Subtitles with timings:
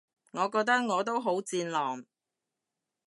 [0.31, 2.03] 我覺得我都好戰狼